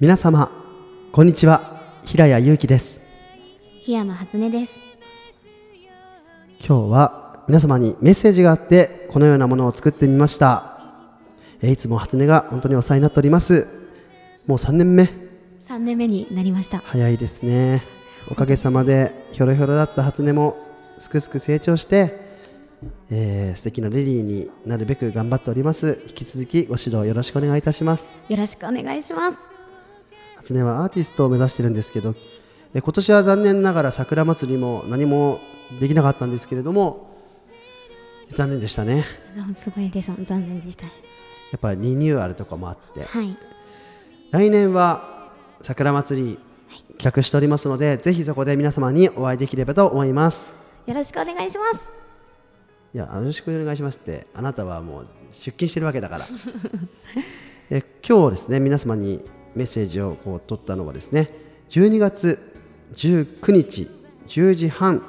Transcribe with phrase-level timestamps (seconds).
[0.00, 0.50] 皆様
[1.12, 1.80] こんにちは。
[2.04, 3.00] 平谷祐希です。
[3.86, 4.78] 檜山初音です。
[6.60, 10.78] 今日は皆様にメッセージがあってこのようなものを作ってみました。
[11.62, 13.66] えーいつも初音が本当にお世話になっております。
[14.46, 15.04] もう3年目。
[15.60, 16.78] 3年目になりました。
[16.78, 17.82] 早いですね。
[18.28, 20.58] おかげさまでひょろひょろだった初音も
[20.98, 22.20] すくすく成長して、
[23.10, 26.02] えー素敵なレディーになるべく頑張っております。
[26.08, 28.14] 引き続きご指導よろしくお願いいたします。
[28.28, 29.55] よろしくお願いします
[30.36, 32.14] 初音はアーティストを目指してるんですけど
[32.74, 35.40] え今年は残念ながら桜祭りも何も
[35.80, 37.16] できなかったんですけれども
[38.32, 39.04] 残念でしたね。
[39.54, 40.10] すごいです。
[40.24, 40.86] 残念でした。
[40.86, 40.92] や
[41.56, 43.04] っぱりリニューアルとかもあって。
[43.04, 43.36] はい。
[44.32, 46.38] 来年は桜祭り
[46.98, 50.54] 企画しておりますのでぜひそこで皆様にお会いできればと思います。
[50.86, 51.90] よろしくお願いします。
[52.94, 56.26] いやよろしくお願いしますってあなたはもう出勤してるわけだから。
[57.70, 59.24] え今日ですね皆様に
[59.56, 61.30] メッセージをこう取ったのはですね
[61.70, 62.38] 12月
[62.94, 63.88] 19日
[64.28, 65.04] 10時半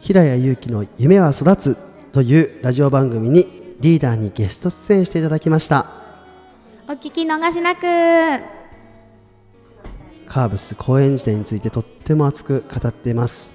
[0.00, 1.76] 平谷祐希の夢は育つ
[2.12, 5.86] というラジオ番組にリーダーにゲスト出演していただきました。
[6.88, 7.82] お聞き逃しなく。
[10.26, 13.54] カーブス公演時代についてとっても熱く語っています。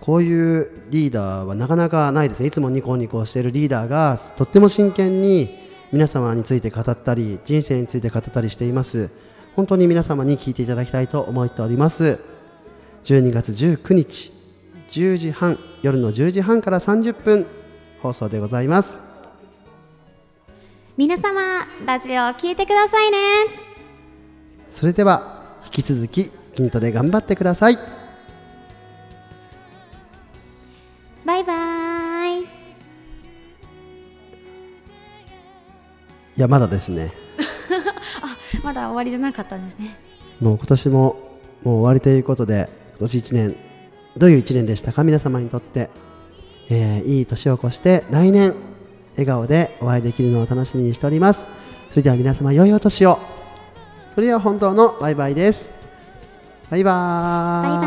[0.00, 2.48] こういうリーダーはなかなかないですね。
[2.48, 5.58] いつもニコニコしているリーダーがとっても真剣に
[5.94, 9.10] 皆様について語ったり人生について語ったりしています。
[9.54, 12.18] 本当に皆様に聞いていただきたいと思っております。
[13.04, 14.32] 12月19日
[14.88, 17.46] 10時半夜の10時半から30分
[18.00, 19.00] 放送でございます。
[20.96, 23.16] 皆様ラジオ聞いてくださいね。
[24.68, 27.78] それでは引き続き筋トレ頑張ってください
[36.36, 37.12] やまだですね。
[38.62, 39.96] まだ終わりじゃなかったんですね。
[40.40, 41.16] もう今年も
[41.62, 42.68] もう終わりということで
[42.98, 43.56] 今年1年
[44.16, 45.04] どういう1年でしたか？
[45.04, 45.90] 皆様にとって、
[46.70, 48.54] えーいい年を越して来年
[49.16, 51.46] 笑顔でお会いできるのを楽しみにしております。
[51.90, 53.18] それでは皆様良いお年を。
[54.10, 55.70] それでは本当のバイバイです。
[56.70, 57.83] バイバー